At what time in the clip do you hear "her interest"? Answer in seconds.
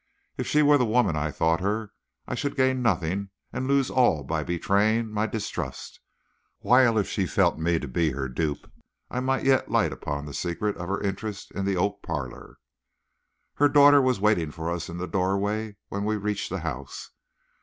10.87-11.51